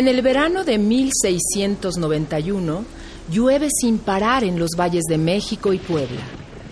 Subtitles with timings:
[0.00, 2.84] En el verano de 1691
[3.30, 6.22] llueve sin parar en los valles de México y Puebla.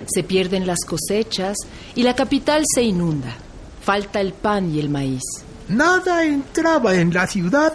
[0.07, 1.59] Se pierden las cosechas
[1.95, 3.37] y la capital se inunda.
[3.83, 5.21] Falta el pan y el maíz.
[5.69, 7.75] Nada entraba en la ciudad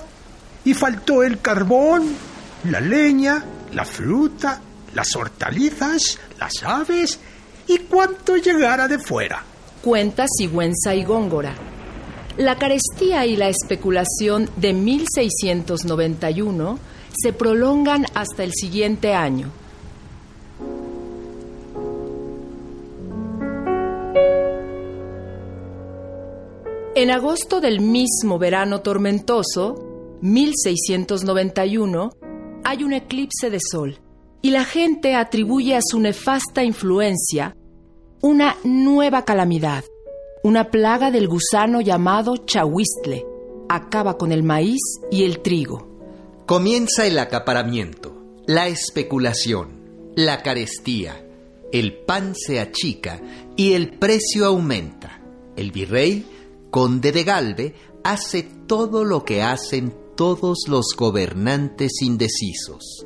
[0.66, 2.16] y faltó el carbón,
[2.72, 4.60] la leña, la fruta,
[4.96, 7.20] las hortalizas, las aves
[7.68, 9.44] y cuanto llegara de fuera.
[9.84, 11.73] Cuenta Sigüenza y Góngora.
[12.38, 16.80] La carestía y la especulación de 1691
[17.16, 19.52] se prolongan hasta el siguiente año.
[26.96, 32.12] En agosto del mismo verano tormentoso, 1691,
[32.64, 34.00] hay un eclipse de sol
[34.42, 37.58] y la gente atribuye a su nefasta influencia
[38.22, 39.84] una nueva calamidad.
[40.46, 43.26] Una plaga del gusano llamado chahuistle
[43.70, 45.88] acaba con el maíz y el trigo.
[46.46, 48.14] Comienza el acaparamiento,
[48.46, 51.26] la especulación, la carestía.
[51.72, 53.22] El pan se achica
[53.56, 55.22] y el precio aumenta.
[55.56, 56.26] El virrey,
[56.72, 63.06] conde de Galve, hace todo lo que hacen todos los gobernantes indecisos.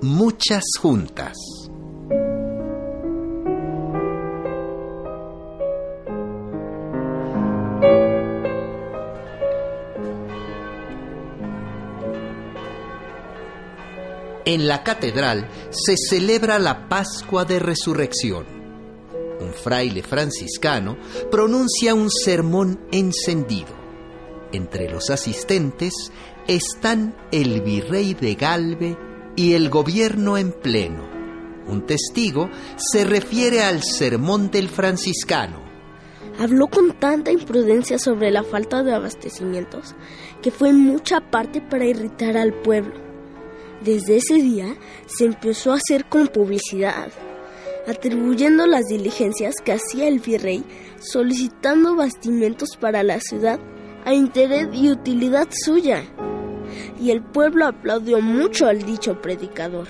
[0.00, 1.36] Muchas juntas.
[14.50, 18.46] En la catedral se celebra la Pascua de Resurrección.
[19.40, 20.96] Un fraile franciscano
[21.30, 23.72] pronuncia un sermón encendido.
[24.50, 25.94] Entre los asistentes
[26.48, 28.98] están el virrey de Galve
[29.36, 31.08] y el gobierno en pleno.
[31.68, 35.62] Un testigo se refiere al sermón del franciscano.
[36.40, 39.94] Habló con tanta imprudencia sobre la falta de abastecimientos
[40.42, 43.09] que fue en mucha parte para irritar al pueblo
[43.80, 44.76] desde ese día
[45.06, 47.10] se empezó a hacer con publicidad,
[47.86, 50.64] atribuyendo las diligencias que hacía el virrey
[51.00, 53.58] solicitando bastimentos para la ciudad
[54.04, 56.04] a interés y utilidad suya.
[57.00, 59.88] Y el pueblo aplaudió mucho al dicho predicador.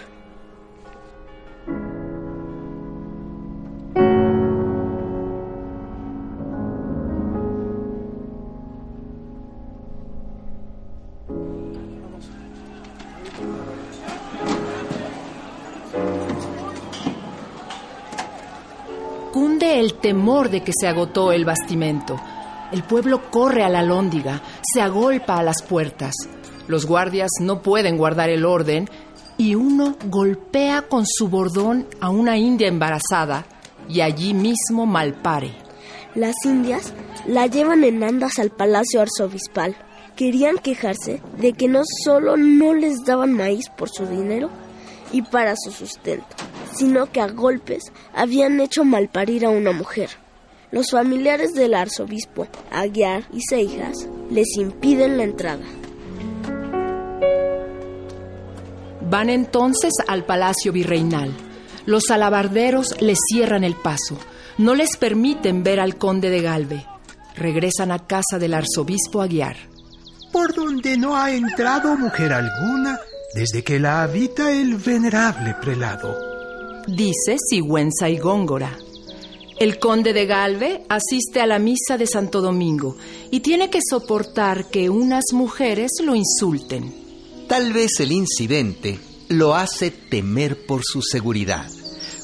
[19.81, 22.21] El temor de que se agotó el bastimento.
[22.71, 26.15] El pueblo corre a la lóndiga, se agolpa a las puertas.
[26.69, 28.89] Los guardias no pueden guardar el orden
[29.39, 33.47] y uno golpea con su bordón a una india embarazada
[33.89, 35.53] y allí mismo malpare.
[36.15, 36.93] Las indias
[37.27, 39.77] la llevan en andas al palacio arzobispal.
[40.15, 44.51] Querían quejarse de que no solo no les daban maíz por su dinero
[45.13, 46.27] y para su sustento,
[46.75, 50.11] sino que a golpes habían hecho malparir a una mujer.
[50.71, 55.65] Los familiares del arzobispo, Aguiar y Seijas, les impiden la entrada.
[59.11, 61.33] Van entonces al palacio virreinal.
[61.87, 64.17] Los alabarderos les cierran el paso.
[64.59, 66.87] No les permiten ver al conde de Galve.
[67.35, 69.57] Regresan a casa del arzobispo Aguiar.
[70.33, 73.01] Por donde no ha entrado mujer alguna
[73.35, 76.30] desde que la habita el venerable prelado.
[76.87, 78.77] Dice Sigüenza y Góngora.
[79.59, 82.97] El conde de Galve asiste a la misa de Santo Domingo
[83.31, 86.95] y tiene que soportar que unas mujeres lo insulten.
[87.47, 88.99] Tal vez el incidente
[89.29, 91.71] lo hace temer por su seguridad,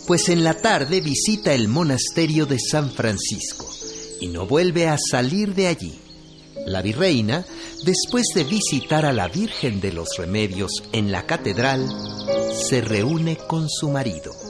[0.07, 3.69] pues en la tarde visita el monasterio de San Francisco
[4.21, 6.01] y no vuelve a salir de allí.
[6.67, 7.45] La virreina,
[7.85, 11.87] después de visitar a la Virgen de los Remedios en la catedral,
[12.69, 14.46] se reúne con su marido.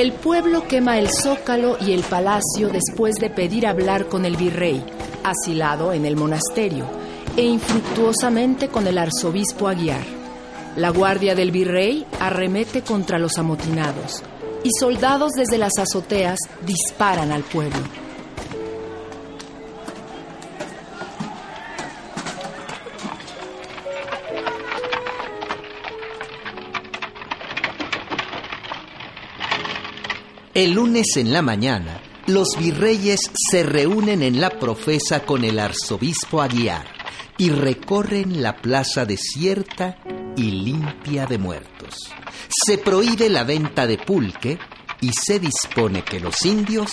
[0.00, 4.82] El pueblo quema el zócalo y el palacio después de pedir hablar con el virrey,
[5.22, 6.86] asilado en el monasterio,
[7.36, 10.06] e infructuosamente con el arzobispo Aguiar.
[10.76, 14.22] La guardia del virrey arremete contra los amotinados
[14.64, 17.99] y soldados desde las azoteas disparan al pueblo.
[30.60, 33.18] El lunes en la mañana, los virreyes
[33.50, 36.84] se reúnen en la profesa con el arzobispo Aguiar
[37.38, 39.96] y recorren la plaza desierta
[40.36, 42.12] y limpia de muertos.
[42.50, 44.58] Se prohíbe la venta de pulque
[45.00, 46.92] y se dispone que los indios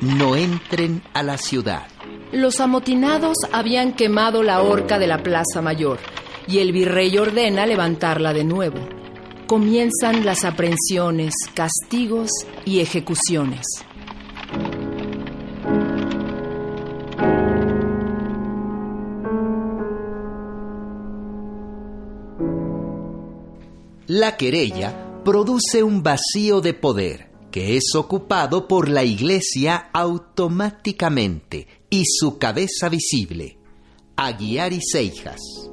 [0.00, 1.86] no entren a la ciudad.
[2.32, 6.00] Los amotinados habían quemado la horca de la Plaza Mayor
[6.48, 9.03] y el virrey ordena levantarla de nuevo.
[9.46, 12.30] Comienzan las aprehensiones, castigos
[12.64, 13.66] y ejecuciones.
[24.06, 32.04] La querella produce un vacío de poder que es ocupado por la Iglesia automáticamente y
[32.04, 33.58] su cabeza visible,
[34.16, 35.63] Aguiar y Seijas.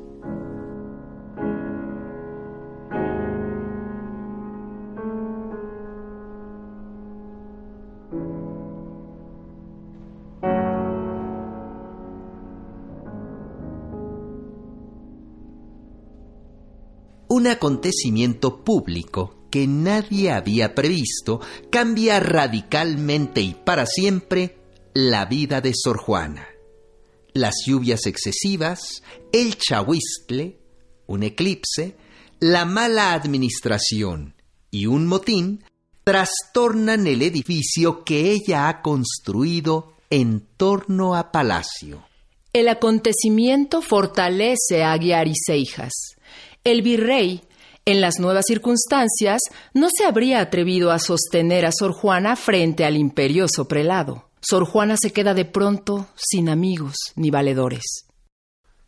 [17.41, 21.41] Un acontecimiento público que nadie había previsto
[21.71, 24.59] cambia radicalmente y para siempre
[24.93, 26.47] la vida de Sor Juana.
[27.33, 29.01] Las lluvias excesivas,
[29.33, 30.59] el chahuistle,
[31.07, 31.95] un eclipse,
[32.39, 34.35] la mala administración
[34.69, 35.63] y un motín
[36.03, 42.05] trastornan el edificio que ella ha construido en torno a Palacio.
[42.53, 45.91] El acontecimiento fortalece a Aguiar y Seijas.
[46.63, 47.41] El virrey,
[47.85, 49.41] en las nuevas circunstancias,
[49.73, 54.29] no se habría atrevido a sostener a Sor Juana frente al imperioso prelado.
[54.41, 58.05] Sor Juana se queda de pronto sin amigos ni valedores.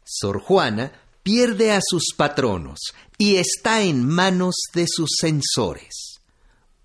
[0.04, 0.92] Sor Juana
[1.24, 2.80] pierde a sus patronos
[3.18, 6.20] y está en manos de sus censores.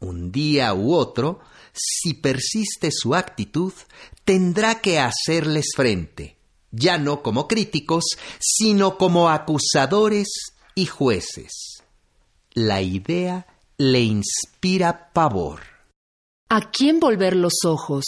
[0.01, 1.41] Un día u otro,
[1.75, 3.75] si persiste su actitud,
[4.25, 6.39] tendrá que hacerles frente,
[6.71, 8.05] ya no como críticos,
[8.39, 10.29] sino como acusadores
[10.79, 11.83] y jueces.
[12.55, 13.49] La idea
[13.79, 15.63] le inspira pavor.
[16.49, 18.05] ¿A quién volver los ojos?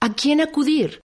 [0.00, 1.00] ¿A quién acudir?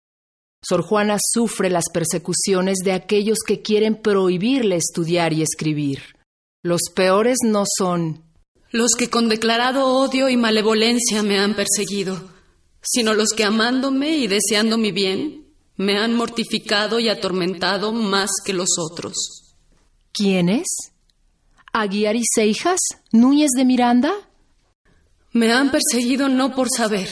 [0.60, 6.16] Sor Juana sufre las persecuciones de aquellos que quieren prohibirle estudiar y escribir.
[6.64, 8.24] Los peores no son
[8.72, 12.28] los que con declarado odio y malevolencia me han perseguido,
[12.82, 15.46] sino los que amándome y deseando mi bien,
[15.76, 19.14] me han mortificado y atormentado más que los otros.
[20.10, 20.66] ¿Quiénes?
[21.76, 22.78] Aguiar y Seijas,
[23.10, 24.12] Núñez de Miranda?
[25.32, 27.08] Me han perseguido no por saber,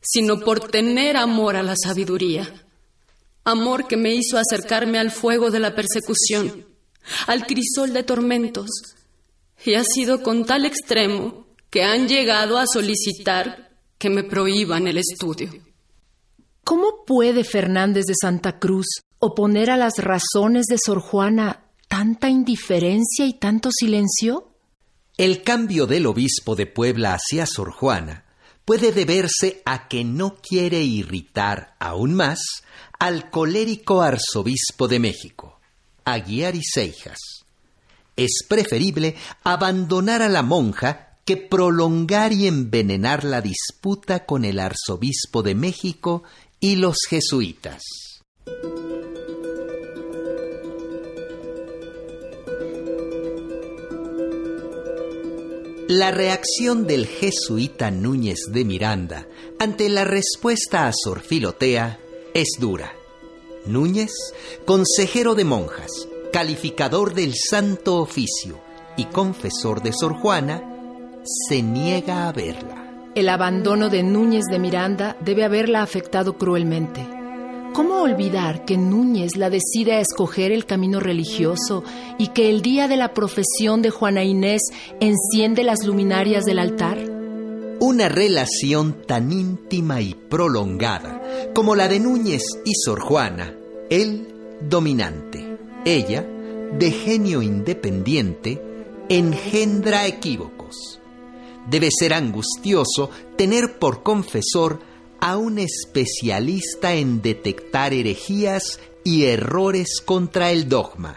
[0.00, 2.52] sino por tener amor a la sabiduría.
[3.44, 6.66] Amor que me hizo acercarme al fuego de la persecución,
[7.28, 8.68] al crisol de tormentos,
[9.64, 14.98] y ha sido con tal extremo que han llegado a solicitar que me prohíban el
[14.98, 15.48] estudio.
[16.64, 18.86] ¿Cómo puede Fernández de Santa Cruz
[19.20, 21.65] oponer a las razones de Sor Juana
[21.96, 24.50] tanta indiferencia y tanto silencio?
[25.16, 28.26] El cambio del obispo de Puebla hacia Sor Juana
[28.66, 32.38] puede deberse a que no quiere irritar aún más
[32.98, 35.58] al colérico arzobispo de México,
[36.04, 37.18] Aguiar y Seijas.
[38.14, 45.42] Es preferible abandonar a la monja que prolongar y envenenar la disputa con el arzobispo
[45.42, 46.24] de México
[46.60, 47.80] y los jesuitas.
[55.88, 59.28] La reacción del jesuita Núñez de Miranda
[59.60, 62.00] ante la respuesta a Sor Filotea
[62.34, 62.92] es dura.
[63.66, 64.10] Núñez,
[64.64, 68.58] consejero de monjas, calificador del Santo Oficio
[68.96, 70.60] y confesor de Sor Juana,
[71.48, 73.12] se niega a verla.
[73.14, 77.15] El abandono de Núñez de Miranda debe haberla afectado cruelmente.
[77.76, 81.84] ¿Cómo olvidar que Núñez la decide a escoger el camino religioso
[82.16, 84.62] y que el día de la profesión de Juana Inés
[84.98, 86.96] enciende las luminarias del altar?
[87.78, 91.20] Una relación tan íntima y prolongada
[91.54, 93.54] como la de Núñez y Sor Juana,
[93.90, 94.26] él
[94.62, 96.26] dominante, ella,
[96.78, 98.58] de genio independiente,
[99.10, 100.98] engendra equívocos.
[101.68, 104.80] Debe ser angustioso tener por confesor
[105.26, 111.16] a un especialista en detectar herejías y errores contra el dogma.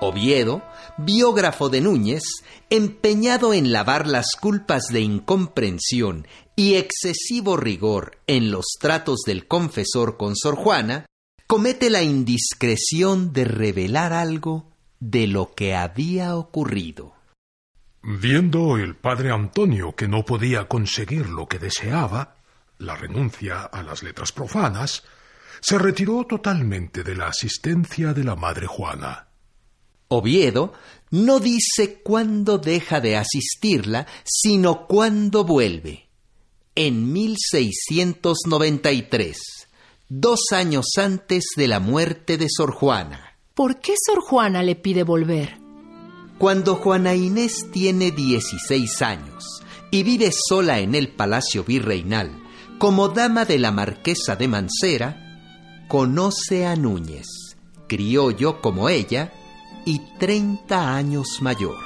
[0.00, 0.62] Oviedo,
[0.96, 2.22] biógrafo de Núñez,
[2.70, 6.26] empeñado en lavar las culpas de incomprensión
[6.56, 11.04] y excesivo rigor en los tratos del confesor con Sor Juana,
[11.46, 14.71] comete la indiscreción de revelar algo
[15.02, 17.16] de lo que había ocurrido.
[18.04, 22.36] Viendo el padre Antonio que no podía conseguir lo que deseaba,
[22.78, 25.02] la renuncia a las letras profanas,
[25.60, 29.26] se retiró totalmente de la asistencia de la madre Juana.
[30.06, 30.72] Oviedo
[31.10, 36.10] no dice cuándo deja de asistirla, sino cuándo vuelve.
[36.76, 39.36] En 1693,
[40.08, 43.31] dos años antes de la muerte de Sor Juana.
[43.54, 45.58] ¿Por qué Sor Juana le pide volver?
[46.38, 52.32] Cuando Juana Inés tiene 16 años y vive sola en el palacio virreinal,
[52.78, 57.26] como dama de la marquesa de Mancera, conoce a Núñez,
[57.88, 59.34] criollo como ella,
[59.84, 61.76] y 30 años mayor.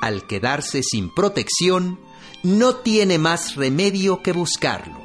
[0.00, 2.00] Al quedarse sin protección,
[2.42, 4.99] no tiene más remedio que buscarlo.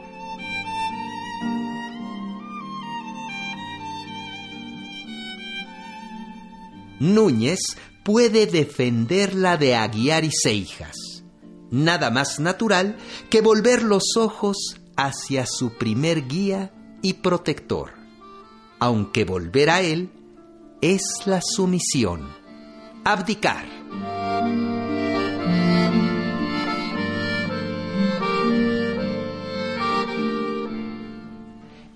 [7.00, 7.60] Núñez
[8.04, 10.96] puede defenderla de Aguiar y Seijas.
[11.72, 12.98] Nada más natural
[13.30, 16.72] que volver los ojos hacia su primer guía
[17.02, 17.92] y protector,
[18.80, 20.12] aunque volver a él
[20.82, 22.30] es la sumisión,
[23.04, 23.66] abdicar.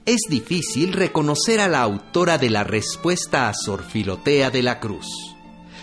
[0.10, 5.06] Es difícil reconocer a la autora de la respuesta a Sor Filotea de la Cruz.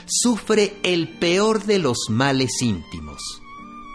[0.04, 3.22] Sufre el peor de los males íntimos,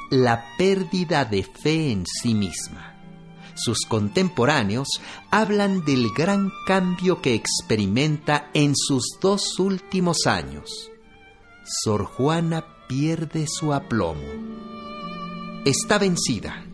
[0.10, 2.92] la pérdida de fe en sí misma
[3.54, 4.88] sus contemporáneos
[5.30, 10.90] hablan del gran cambio que experimenta en sus dos últimos años.
[11.84, 14.24] Sor Juana pierde su aplomo.
[15.66, 16.66] Está vencida.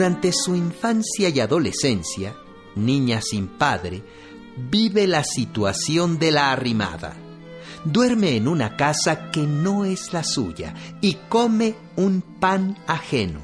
[0.00, 2.34] Durante su infancia y adolescencia,
[2.74, 4.02] niña sin padre,
[4.70, 7.14] vive la situación de la arrimada.
[7.84, 13.42] Duerme en una casa que no es la suya y come un pan ajeno.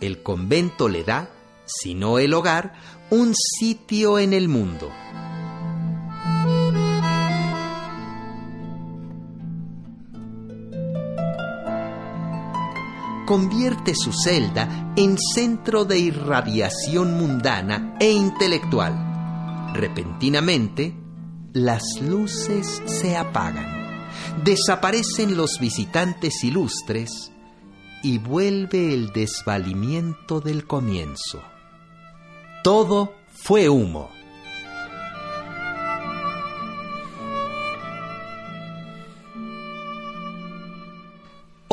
[0.00, 1.28] El convento le da,
[1.66, 2.72] si no el hogar,
[3.10, 4.90] un sitio en el mundo.
[13.24, 19.14] Convierte su celda en centro de irradiación mundana e intelectual
[19.74, 20.94] Repentinamente,
[21.52, 24.06] las luces se apagan,
[24.44, 27.32] desaparecen los visitantes ilustres
[28.04, 31.42] y vuelve el desvalimiento del comienzo.
[32.62, 34.10] Todo fue humo.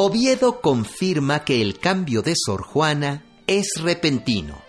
[0.03, 4.59] Oviedo confirma que el cambio de Sor Juana es repentino.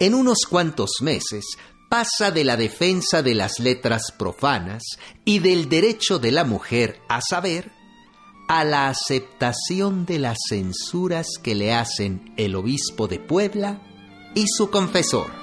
[0.00, 1.56] En unos cuantos meses
[1.88, 4.82] pasa de la defensa de las letras profanas
[5.24, 7.70] y del derecho de la mujer a saber
[8.48, 13.80] a la aceptación de las censuras que le hacen el obispo de Puebla
[14.34, 15.41] y su confesor.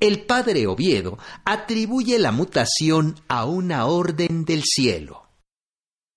[0.00, 5.28] El padre Oviedo atribuye la mutación a una orden del cielo.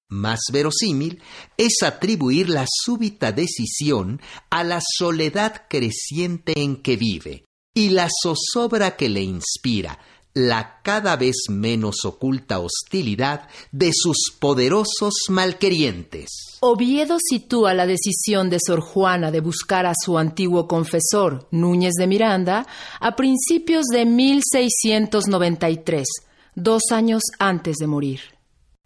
[0.09, 1.21] Más verosímil
[1.57, 8.97] es atribuir la súbita decisión a la soledad creciente en que vive y la zozobra
[8.97, 9.97] que le inspira
[10.33, 16.57] la cada vez menos oculta hostilidad de sus poderosos malquerientes.
[16.61, 22.07] Oviedo sitúa la decisión de Sor Juana de buscar a su antiguo confesor, Núñez de
[22.07, 22.65] Miranda,
[23.00, 26.07] a principios de 1693,
[26.55, 28.21] dos años antes de morir.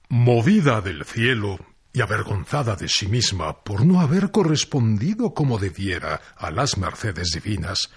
[0.09, 1.59] Movida del cielo
[1.91, 7.89] y avergonzada de sí misma por no haber correspondido como debiera a las mercedes divinas,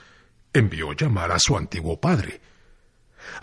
[0.53, 2.41] envió llamar a su antiguo padre.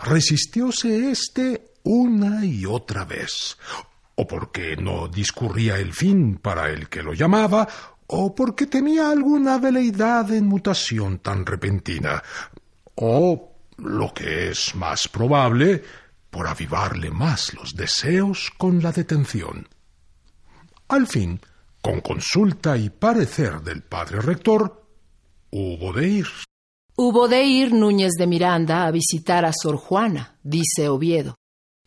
[0.00, 3.56] Resistióse éste una y otra vez,
[4.16, 7.68] o porque no discurría el fin para el que lo llamaba,
[8.08, 12.22] o porque tenía alguna veleidad en mutación tan repentina,
[12.94, 15.82] o, lo que es más probable,
[16.30, 19.68] por avivarle más los deseos con la detención.
[20.88, 21.40] Al fin,
[21.80, 24.84] con consulta y parecer del padre rector,
[25.50, 26.26] hubo de ir.
[26.98, 31.36] Hubo de ir Núñez de Miranda a visitar a Sor Juana, dice Oviedo.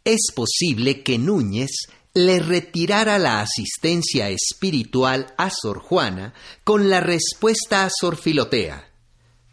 [0.04, 7.86] Es posible que Núñez le retirara la asistencia espiritual a Sor Juana con la respuesta
[7.86, 8.90] a Sor Filotea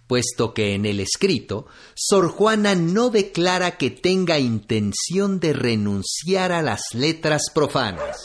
[0.06, 6.62] puesto que en el escrito Sor Juana no declara que tenga intención de renunciar a
[6.62, 8.16] las letras profanas.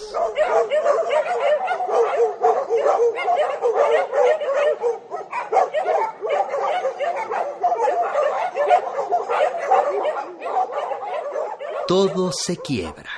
[11.92, 13.12] Todo se quiebra.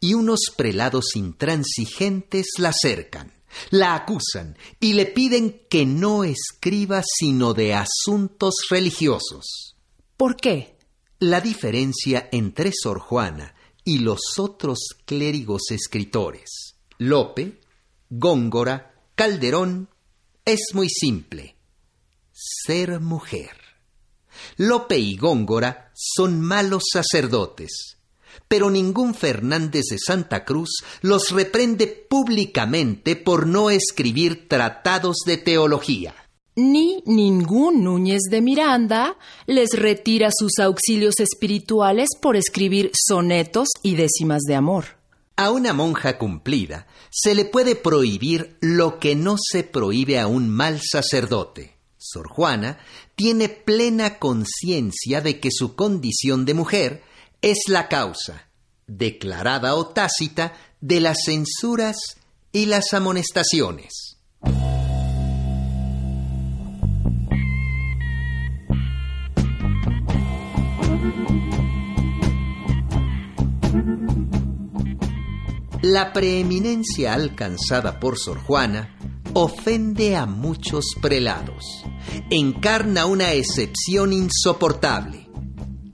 [0.00, 3.34] Y unos prelados intransigentes la cercan,
[3.68, 9.76] la acusan y le piden que no escriba sino de asuntos religiosos.
[10.16, 10.78] ¿Por qué?
[11.18, 13.54] La diferencia entre Sor Juana
[13.84, 17.60] y los otros clérigos escritores, Lope,
[18.08, 19.90] Góngora, Calderón,
[20.46, 21.56] es muy simple.
[22.32, 23.65] Ser mujer.
[24.56, 27.98] Lope y Góngora son malos sacerdotes,
[28.48, 36.14] pero ningún Fernández de Santa Cruz los reprende públicamente por no escribir tratados de teología.
[36.58, 44.40] Ni ningún Núñez de Miranda les retira sus auxilios espirituales por escribir sonetos y décimas
[44.48, 44.96] de amor.
[45.36, 50.48] A una monja cumplida se le puede prohibir lo que no se prohíbe a un
[50.48, 51.75] mal sacerdote.
[52.10, 52.78] Sor Juana
[53.14, 57.02] tiene plena conciencia de que su condición de mujer
[57.42, 58.48] es la causa,
[58.86, 61.96] declarada o tácita, de las censuras
[62.52, 64.16] y las amonestaciones.
[75.82, 78.95] La preeminencia alcanzada por Sor Juana
[79.38, 81.62] ofende a muchos prelados.
[82.30, 85.28] Encarna una excepción insoportable,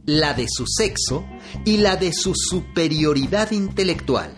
[0.06, 1.24] la de su sexo
[1.64, 4.32] y la de su superioridad intelectual.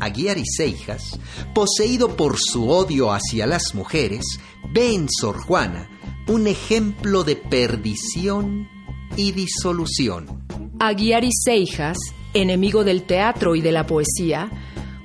[0.00, 1.18] Aguiar y Seijas,
[1.54, 4.26] poseído por su odio hacia las mujeres,
[4.74, 5.88] ve en Sor Juana
[6.28, 8.68] un ejemplo de perdición
[9.16, 10.44] y disolución.
[10.78, 11.96] Aguiar y Seijas
[12.34, 14.50] enemigo del teatro y de la poesía,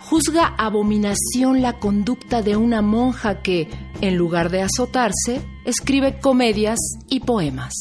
[0.10, 3.70] juzga abominación la conducta de una monja que,
[4.02, 7.74] en lugar de azotarse, escribe comedias y poemas.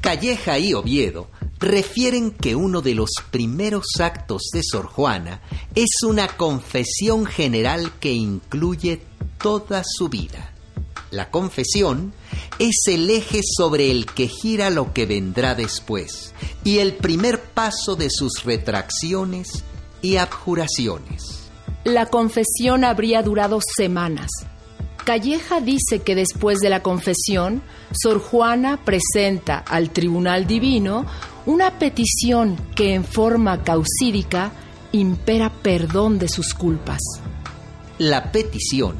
[0.00, 5.40] Calleja y Oviedo refieren que uno de los primeros actos de Sor Juana
[5.74, 9.02] es una confesión general que incluye
[9.40, 10.52] toda su vida.
[11.10, 12.12] La confesión
[12.58, 17.96] es el eje sobre el que gira lo que vendrá después y el primer paso
[17.96, 19.64] de sus retracciones
[20.02, 21.48] y abjuraciones.
[21.84, 24.28] La confesión habría durado semanas.
[25.04, 31.06] Calleja dice que después de la confesión, Sor Juana presenta al Tribunal Divino
[31.48, 34.52] una petición que en forma causídica
[34.92, 37.00] impera perdón de sus culpas.
[37.96, 38.96] La petición,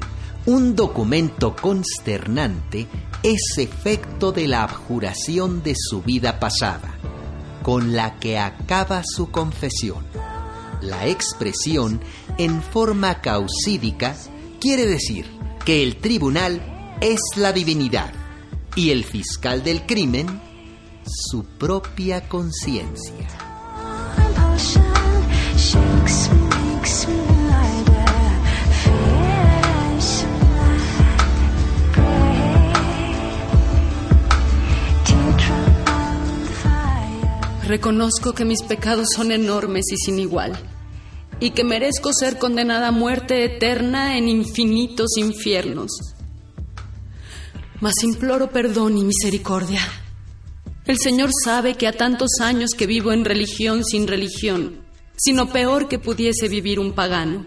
[0.46, 2.86] un documento consternante,
[3.22, 6.94] es efecto de la abjuración de su vida pasada,
[7.62, 10.06] con la que acaba su confesión.
[10.80, 12.00] La expresión
[12.38, 14.16] en forma causídica
[14.58, 15.26] quiere decir
[15.66, 18.10] que el tribunal es la divinidad
[18.74, 20.48] y el fiscal del crimen
[21.08, 23.26] su propia conciencia.
[37.66, 40.58] Reconozco que mis pecados son enormes y sin igual,
[41.38, 45.90] y que merezco ser condenada a muerte eterna en infinitos infiernos.
[47.80, 49.80] Mas imploro perdón y misericordia
[50.88, 54.80] el Señor sabe que a tantos años que vivo en religión sin religión,
[55.16, 57.44] sino peor que pudiese vivir un pagano.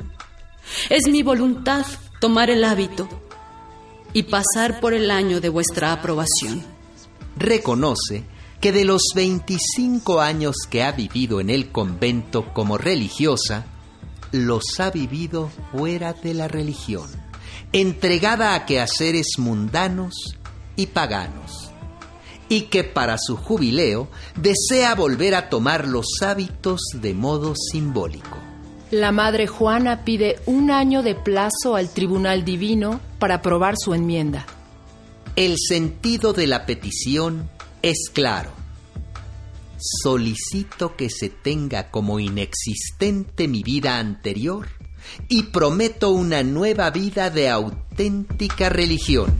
[0.91, 1.83] Es mi voluntad
[2.19, 3.09] tomar el hábito
[4.13, 6.63] y pasar por el año de vuestra aprobación.
[7.35, 8.25] Reconoce
[8.61, 13.65] que de los 25 años que ha vivido en el convento como religiosa,
[14.31, 17.09] los ha vivido fuera de la religión,
[17.71, 20.13] entregada a quehaceres mundanos
[20.75, 21.60] y paganos
[22.51, 28.37] y que para su jubileo desea volver a tomar los hábitos de modo simbólico.
[28.91, 34.45] La Madre Juana pide un año de plazo al Tribunal Divino para aprobar su enmienda.
[35.37, 37.49] El sentido de la petición
[37.83, 38.51] es claro.
[39.77, 44.67] Solicito que se tenga como inexistente mi vida anterior
[45.29, 49.39] y prometo una nueva vida de auténtica religión.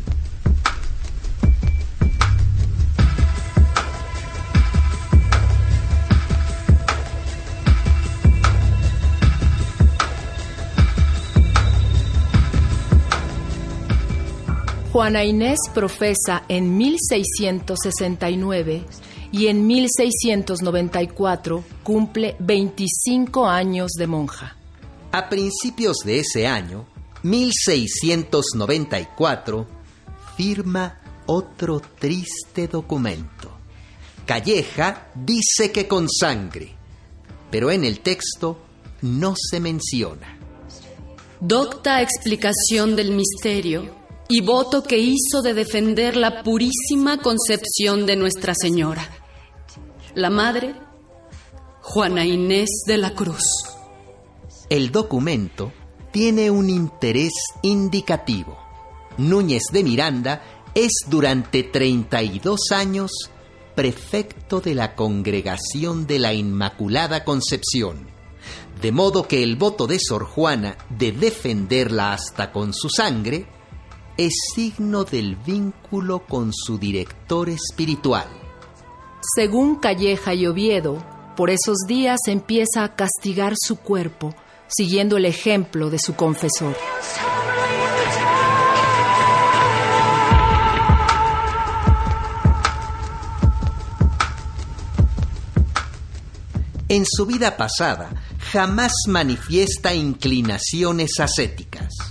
[14.91, 18.83] Juana Inés profesa en 1669
[19.31, 24.57] y en 1694 cumple 25 años de monja.
[25.13, 26.85] A principios de ese año,
[27.23, 29.65] 1694,
[30.35, 33.49] firma otro triste documento.
[34.25, 36.75] Calleja dice que con sangre,
[37.49, 38.59] pero en el texto
[39.03, 40.37] no se menciona.
[41.39, 44.00] Docta explicación del misterio
[44.31, 49.05] y voto que hizo de defender la purísima concepción de Nuestra Señora.
[50.15, 50.73] La Madre,
[51.81, 53.43] Juana Inés de la Cruz.
[54.69, 55.73] El documento
[56.13, 58.57] tiene un interés indicativo.
[59.17, 60.41] Núñez de Miranda
[60.75, 63.11] es durante 32 años
[63.75, 68.07] prefecto de la Congregación de la Inmaculada Concepción,
[68.81, 73.59] de modo que el voto de Sor Juana de defenderla hasta con su sangre
[74.17, 78.27] es signo del vínculo con su director espiritual.
[79.35, 81.03] Según Calleja y Oviedo,
[81.35, 84.35] por esos días empieza a castigar su cuerpo,
[84.67, 86.75] siguiendo el ejemplo de su confesor.
[96.89, 98.11] En su vida pasada
[98.51, 102.10] jamás manifiesta inclinaciones ascéticas.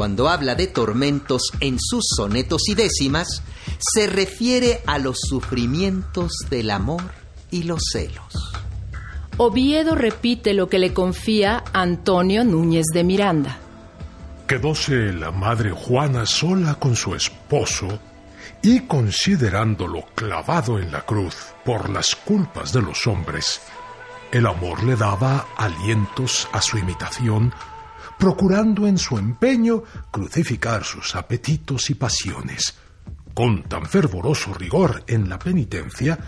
[0.00, 3.42] Cuando habla de tormentos en sus sonetos y décimas,
[3.78, 7.02] se refiere a los sufrimientos del amor
[7.50, 8.50] y los celos.
[9.36, 13.58] Oviedo repite lo que le confía Antonio Núñez de Miranda.
[14.48, 17.86] Quedóse la madre Juana sola con su esposo
[18.62, 23.60] y considerándolo clavado en la cruz por las culpas de los hombres,
[24.32, 27.52] el amor le daba alientos a su imitación,
[28.20, 32.76] procurando en su empeño crucificar sus apetitos y pasiones,
[33.34, 36.18] con tan fervoroso rigor en la penitencia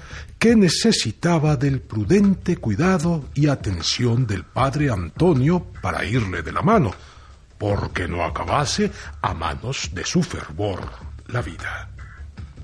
[0.40, 6.90] que necesitaba del prudente cuidado y atención del padre Antonio para irle de la mano,
[7.58, 10.90] porque no acabase a manos de su fervor
[11.28, 11.90] la vida.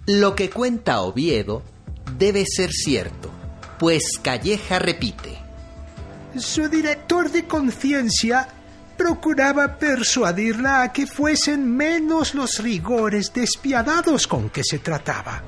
[0.06, 1.62] Lo que cuenta Oviedo
[2.18, 3.38] debe ser cierto
[3.78, 5.38] pues Calleja repite.
[6.36, 8.48] Su director de conciencia
[8.98, 15.42] procuraba persuadirla a que fuesen menos los rigores despiadados con que se trataba.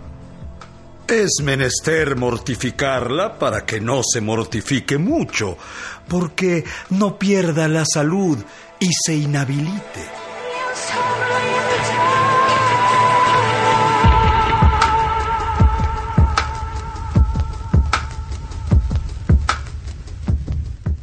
[1.09, 5.59] Es menester mortificarla para que no se mortifique mucho,
[6.07, 8.39] porque no pierda la salud
[8.79, 10.09] y se inhabilite.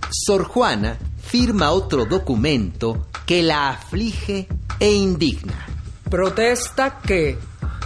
[0.10, 4.48] Sor Juana firma otro documento que la aflige
[4.80, 5.66] e indigna.
[6.10, 7.38] Protesta que,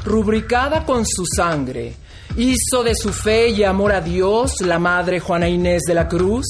[0.05, 1.95] rubricada con su sangre,
[2.37, 6.45] hizo de su fe y amor a Dios la Madre Juana Inés de la Cruz,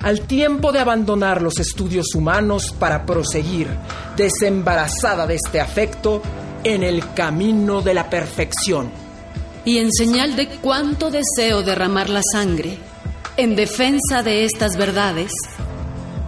[0.00, 3.68] al tiempo de abandonar los estudios humanos para proseguir,
[4.14, 6.20] desembarazada de este afecto,
[6.62, 8.90] en el camino de la perfección.
[9.64, 12.78] Y en señal de cuánto deseo derramar la sangre,
[13.36, 15.32] en defensa de estas verdades,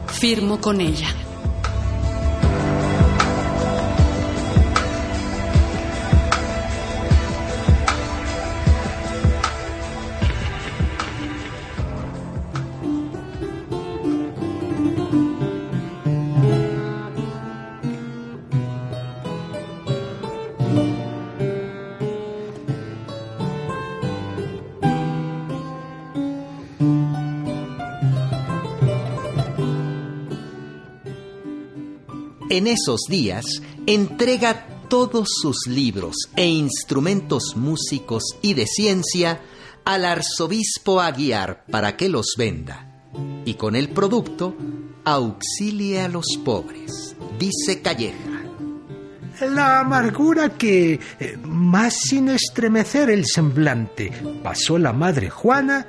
[0.06, 1.25] firmo con ella.
[32.56, 39.42] En esos días entrega todos sus libros e instrumentos músicos y de ciencia
[39.84, 43.10] al arzobispo Aguiar para que los venda
[43.44, 44.56] y con el producto
[45.04, 48.44] auxilie a los pobres, dice Calleja.
[49.42, 54.10] La amargura que, eh, más sin estremecer el semblante,
[54.42, 55.86] pasó la madre Juana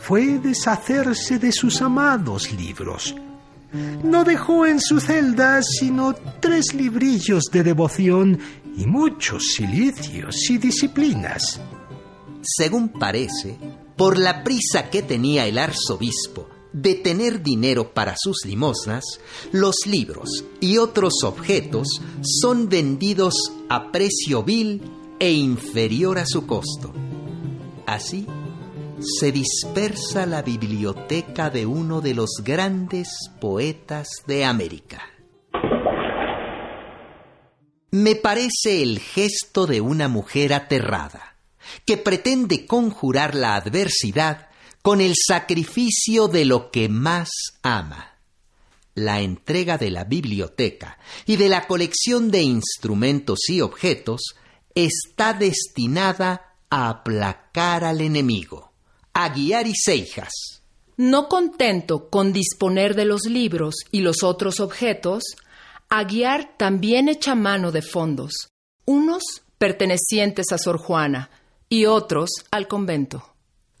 [0.00, 3.14] fue deshacerse de sus amados libros
[4.02, 8.38] no dejó en su celda sino tres librillos de devoción
[8.76, 11.60] y muchos silicios y disciplinas.
[12.42, 13.56] Según parece,
[13.96, 19.04] por la prisa que tenía el arzobispo de tener dinero para sus limosnas,
[19.52, 23.34] los libros y otros objetos son vendidos
[23.68, 24.82] a precio vil
[25.20, 26.92] e inferior a su costo.
[27.86, 28.26] Así,
[29.04, 33.08] se dispersa la biblioteca de uno de los grandes
[33.40, 35.02] poetas de América.
[37.90, 41.36] Me parece el gesto de una mujer aterrada,
[41.84, 44.48] que pretende conjurar la adversidad
[44.82, 47.28] con el sacrificio de lo que más
[47.62, 48.18] ama.
[48.94, 54.34] La entrega de la biblioteca y de la colección de instrumentos y objetos
[54.74, 58.73] está destinada a aplacar al enemigo,
[59.14, 60.62] a guiar y cejas.
[60.96, 65.24] No contento con disponer de los libros y los otros objetos,
[65.88, 68.48] Aguiar también echa mano de fondos,
[68.84, 69.22] unos
[69.58, 71.30] pertenecientes a Sor Juana
[71.68, 73.34] y otros al convento.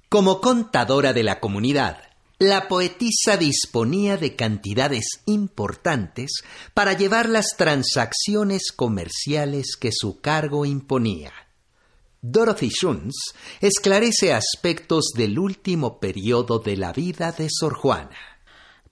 [0.08, 1.98] Como contadora de la comunidad,
[2.38, 6.42] la poetisa disponía de cantidades importantes
[6.72, 11.32] para llevar las transacciones comerciales que su cargo imponía.
[12.26, 18.16] Dorothy Schunz esclarece aspectos del último periodo de la vida de Sor Juana.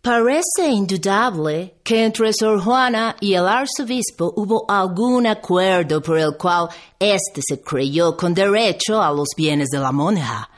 [0.02, 6.68] Parece indudable que entre Sor Juana y el arzobispo hubo algún acuerdo por el cual
[6.98, 10.50] éste se creyó con derecho a los bienes de la monja.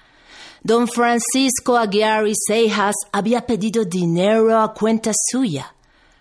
[0.60, 5.72] Don Francisco Aguiar y Seijas había pedido dinero a cuenta suya.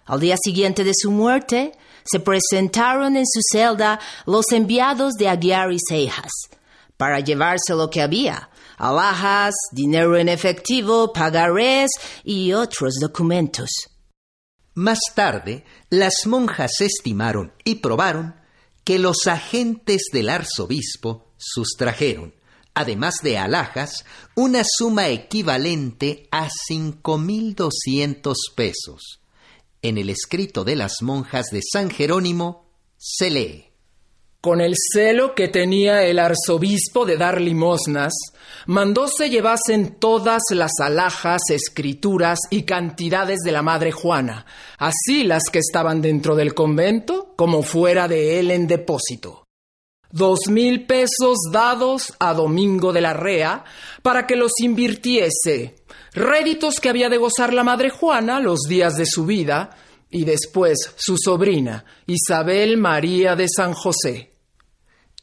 [0.05, 1.71] Al día siguiente de su muerte,
[2.05, 6.31] se presentaron en su celda los enviados de Aguiar y Seijas
[6.97, 11.89] para llevarse lo que había, alhajas, dinero en efectivo, pagarés
[12.23, 13.69] y otros documentos.
[14.75, 18.35] Más tarde, las monjas estimaron y probaron
[18.83, 22.33] que los agentes del arzobispo sustrajeron
[22.73, 29.19] además de alhajas, una suma equivalente a 5.200 pesos.
[29.85, 33.65] En el escrito de las monjas de San Jerónimo se lee.
[34.39, 38.13] Con el celo que tenía el arzobispo de dar limosnas,
[38.65, 44.45] mandó se llevasen todas las alhajas, escrituras y cantidades de la Madre Juana,
[44.77, 49.42] así las que estaban dentro del convento como fuera de él en depósito
[50.13, 53.65] dos mil pesos dados a Domingo de la Rea
[54.03, 55.75] para que los invirtiese,
[56.13, 59.75] réditos que había de gozar la Madre Juana los días de su vida,
[60.11, 64.35] y después su sobrina, Isabel María de San José.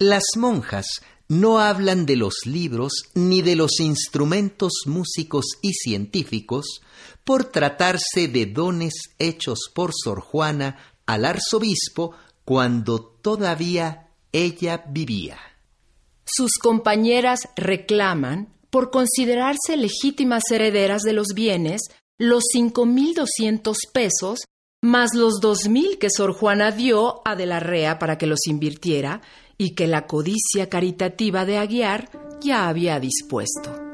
[0.00, 0.87] Las monjas
[1.29, 6.81] no hablan de los libros ni de los instrumentos músicos y científicos
[7.22, 15.38] por tratarse de dones hechos por Sor Juana al arzobispo cuando todavía ella vivía.
[16.25, 21.83] Sus compañeras reclaman, por considerarse legítimas herederas de los bienes,
[22.19, 24.40] los 5.200 pesos
[24.83, 29.21] más los 2.000 que Sor Juana dio a de la Rea para que los invirtiera
[29.59, 33.89] y que la codicia caritativa de Aguiar ya había dispuesto.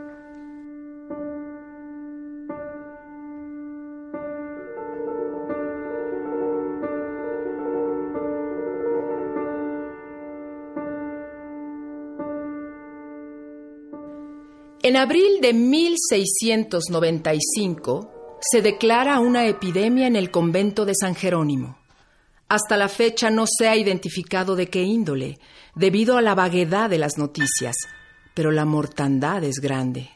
[14.87, 21.77] En abril de 1695 se declara una epidemia en el convento de San Jerónimo.
[22.49, 25.41] Hasta la fecha no se ha identificado de qué índole,
[25.75, 27.75] debido a la vaguedad de las noticias,
[28.33, 30.11] pero la mortandad es grande.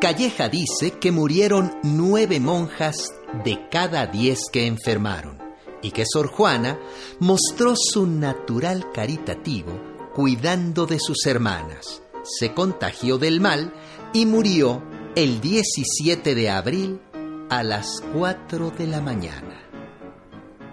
[0.00, 5.49] Calleja dice que murieron nueve monjas de cada diez que enfermaron
[5.82, 6.78] y que Sor Juana
[7.18, 9.72] mostró su natural caritativo
[10.14, 12.02] cuidando de sus hermanas.
[12.22, 13.72] Se contagió del mal
[14.12, 14.82] y murió
[15.14, 17.00] el 17 de abril
[17.48, 19.60] a las 4 de la mañana.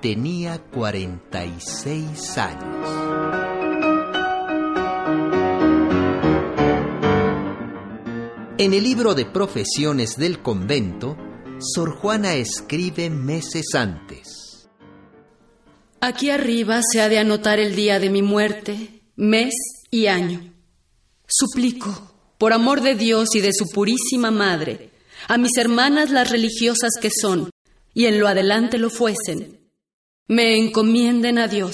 [0.01, 3.07] Tenía 46 años.
[8.59, 11.15] En el libro de profesiones del convento,
[11.59, 14.26] Sor Juana escribe meses antes.
[16.07, 19.53] Aquí arriba se ha de anotar el día de mi muerte, mes
[19.91, 20.53] y año.
[21.27, 24.91] Suplico, por amor de Dios y de su purísima Madre,
[25.27, 27.49] a mis hermanas las religiosas que son,
[27.93, 29.69] y en lo adelante lo fuesen,
[30.29, 31.73] me encomienden a Dios,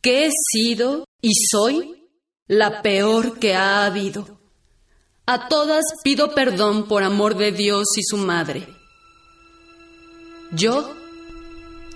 [0.00, 2.08] que he sido y soy
[2.48, 4.40] la peor que ha habido.
[5.26, 8.66] A todas pido perdón por amor de Dios y su Madre.
[10.50, 10.92] Yo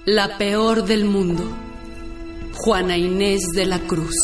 [0.04, 1.44] la peor del mundo,
[2.54, 4.16] Juana Inés de la Cruz.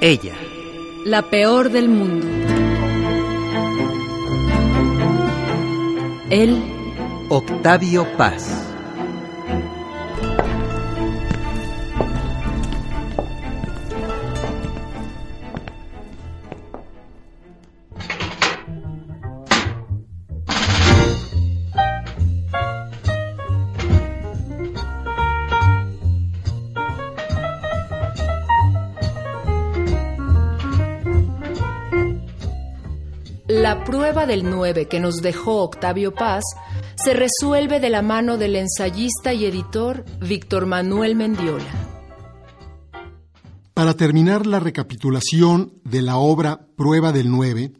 [0.00, 0.34] Ella.
[1.04, 2.26] La peor del mundo.
[6.30, 6.60] Él.
[7.28, 8.77] Octavio Paz.
[34.08, 36.42] Prueba del 9 que nos dejó Octavio Paz
[36.94, 41.66] se resuelve de la mano del ensayista y editor Víctor Manuel Mendiola.
[43.74, 47.74] Para terminar la recapitulación de la obra Prueba del 9,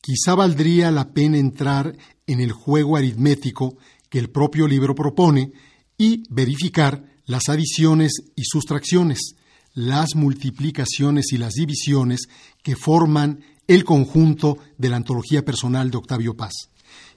[0.00, 3.76] quizá valdría la pena entrar en el juego aritmético
[4.08, 5.52] que el propio libro propone
[5.96, 9.36] y verificar las adiciones y sustracciones,
[9.72, 12.22] las multiplicaciones y las divisiones
[12.64, 16.52] que forman el conjunto de la antología personal de Octavio Paz.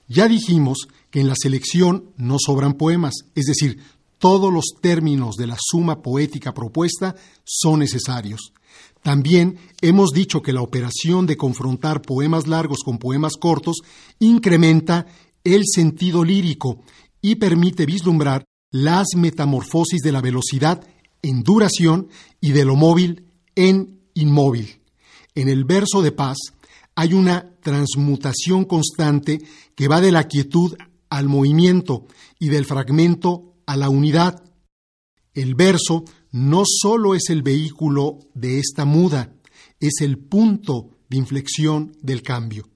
[0.06, 3.80] Ya dijimos que en la selección no sobran poemas, es decir,
[4.18, 8.52] todos los términos de la suma poética propuesta son necesarios.
[9.02, 13.78] También hemos dicho que la operación de confrontar poemas largos con poemas cortos
[14.20, 15.06] incrementa
[15.42, 16.84] el sentido lírico
[17.20, 20.86] y permite vislumbrar las metamorfosis de la velocidad
[21.20, 22.06] en duración
[22.40, 23.24] y de lo móvil
[23.56, 24.83] en inmóvil.
[25.34, 26.36] En el verso de paz
[26.94, 29.40] hay una transmutación constante
[29.74, 30.76] que va de la quietud
[31.10, 32.06] al movimiento
[32.38, 34.42] y del fragmento a la unidad.
[35.32, 39.34] El verso no solo es el vehículo de esta muda,
[39.80, 42.68] es el punto de inflexión del cambio.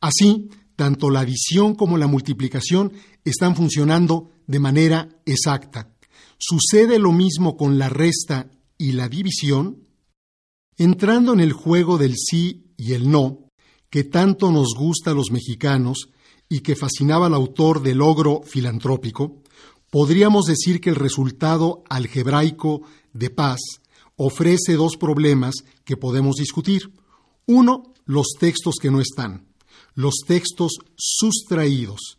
[0.00, 2.92] Así, tanto la adición como la multiplicación
[3.24, 5.90] están funcionando de manera exacta.
[6.38, 9.85] Sucede lo mismo con la resta y la división.
[10.78, 13.48] Entrando en el juego del sí y el no,
[13.88, 16.10] que tanto nos gusta a los mexicanos
[16.50, 19.42] y que fascinaba al autor del logro filantrópico,
[19.90, 22.82] podríamos decir que el resultado algebraico
[23.14, 23.60] de paz
[24.16, 26.92] ofrece dos problemas que podemos discutir.
[27.46, 29.46] Uno, los textos que no están,
[29.94, 32.18] los textos sustraídos.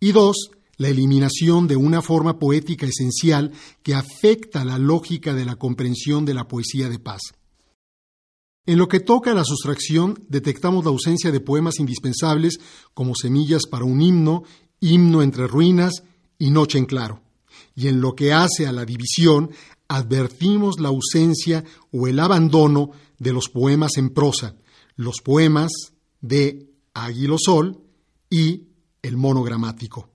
[0.00, 5.56] Y dos, la eliminación de una forma poética esencial que afecta la lógica de la
[5.56, 7.20] comprensión de la poesía de paz.
[8.70, 12.60] En lo que toca a la sustracción, detectamos la ausencia de poemas indispensables
[12.94, 14.44] como Semillas para un himno,
[14.78, 16.04] Himno entre ruinas
[16.38, 17.20] y Noche en claro.
[17.74, 19.50] Y en lo que hace a la división,
[19.88, 24.54] advertimos la ausencia o el abandono de los poemas en prosa,
[24.94, 25.72] los poemas
[26.20, 27.80] de Águilo Sol
[28.30, 28.68] y
[29.02, 30.10] el monogramático.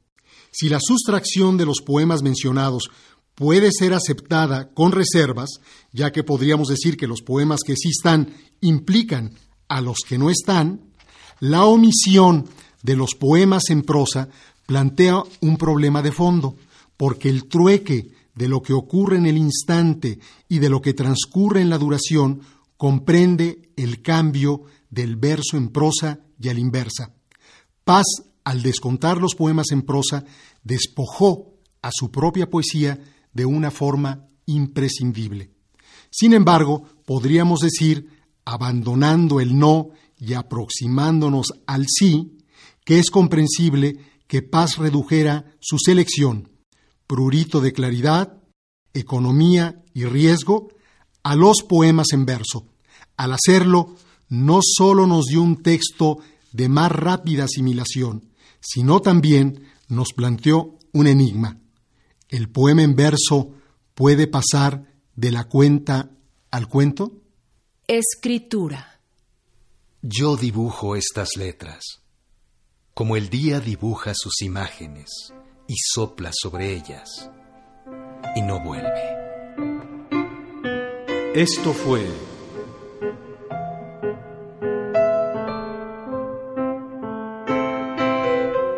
[0.50, 2.90] Si la sustracción de los poemas mencionados
[3.36, 5.50] puede ser aceptada con reservas,
[5.92, 9.34] ya que podríamos decir que los poemas que sí están implican
[9.68, 10.82] a los que no están,
[11.40, 12.48] la omisión
[12.82, 14.30] de los poemas en prosa
[14.66, 16.56] plantea un problema de fondo,
[16.98, 21.62] porque el trueque de lo que ocurre en el instante y de lo que transcurre
[21.62, 22.42] en la duración
[22.78, 27.14] comprende el cambio del verso en prosa y a la inversa.
[27.84, 28.06] Paz,
[28.44, 30.26] al descontar los poemas en prosa,
[30.64, 33.00] despojó a su propia poesía
[33.36, 35.52] de una forma imprescindible.
[36.10, 38.10] Sin embargo, podríamos decir,
[38.46, 42.40] abandonando el no y aproximándonos al sí,
[42.84, 46.50] que es comprensible que Paz redujera su selección,
[47.06, 48.42] prurito de claridad,
[48.94, 50.70] economía y riesgo,
[51.22, 52.68] a los poemas en verso.
[53.18, 53.96] Al hacerlo,
[54.30, 56.20] no solo nos dio un texto
[56.54, 58.30] de más rápida asimilación,
[58.62, 61.60] sino también nos planteó un enigma.
[62.36, 63.54] ¿El poema en verso
[63.94, 66.12] puede pasar de la cuenta
[66.52, 67.14] al cuento?
[67.88, 69.00] Escritura.
[70.02, 72.02] Yo dibujo estas letras,
[72.94, 75.32] como el día dibuja sus imágenes
[75.66, 77.32] y sopla sobre ellas
[78.36, 78.92] y no vuelve.
[81.36, 82.06] Esto fue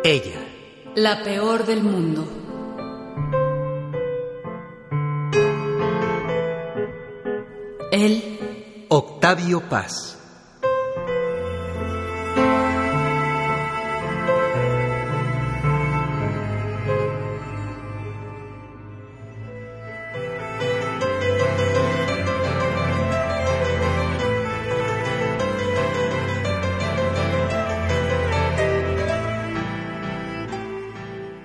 [0.04, 0.46] Ella.
[0.94, 2.37] La peor del mundo.
[8.90, 10.16] Octavio Paz.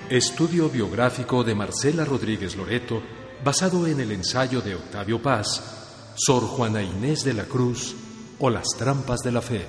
[0.08, 3.02] Estudio biográfico de Marcela Rodríguez Loreto,
[3.44, 5.83] basado en el ensayo de Octavio Paz,
[6.16, 7.96] Sor Juana Inés de la Cruz
[8.40, 9.66] o Las Trampas de la Fe.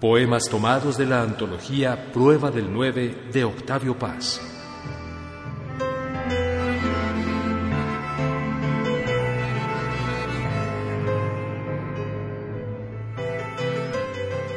[0.00, 4.40] Poemas tomados de la antología Prueba del 9 de Octavio Paz.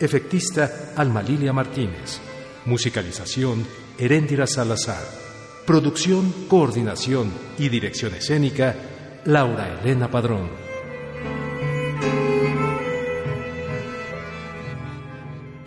[0.00, 2.18] Efectista Alma Lilia Martínez.
[2.64, 3.66] Musicalización
[3.98, 5.04] Heréndira Salazar.
[5.66, 8.74] Producción, coordinación y dirección escénica
[9.26, 10.48] Laura Elena Padrón.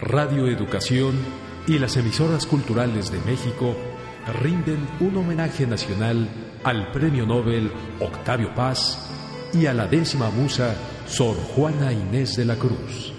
[0.02, 3.76] Radio Educación y las emisoras culturales de México
[4.42, 6.28] rinden un homenaje nacional
[6.64, 9.10] al Premio Nobel Octavio Paz
[9.54, 10.76] y a la décima musa
[11.08, 13.19] Sor Juana Inés de la Cruz.